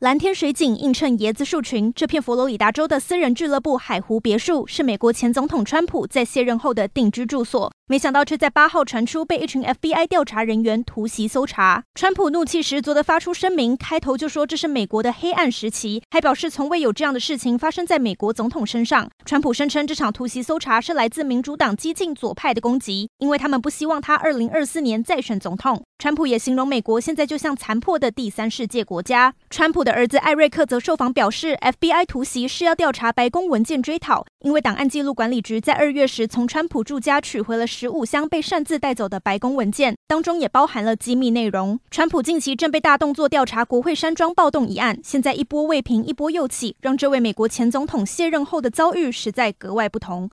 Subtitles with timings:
[0.00, 7.70] 蓝天水景映衬椰子树群，这片佛罗里达州的私人俱乐部海湖别墅是美国前总统川普在卸任后的定居住所。
[7.86, 11.84] 没想到，却在八号传出被一群 FBI 调查人员突袭搜查。
[11.94, 19.06] 川普怒气十足地发出声明，开头就说这是美国的黑暗时期，还表示从未有这样的事情发生在美国总统身上。
[19.26, 25.84] 川普声称这场突袭搜查是来自民主党激进左派的攻击，因为他们不希望他二零二四年再选总统。
[26.00, 29.34] 川普也形容美国现在就像残破的第三世界国家。
[29.50, 37.66] 川普的儿子艾瑞克则受访表示，FBI 突袭是要调查白宫文件追讨，因为档案记录管理局在二月时从川普住家取回了。
[37.66, 41.78] 十五箱被擅自带走的白宫文件当中也包含了机密内容。
[41.90, 50.28] 川普近期正被大动作调查国会山庄暴动一案，现在一波未平一波又起，让这位美国前总统卸任后的遭遇实在格外不同。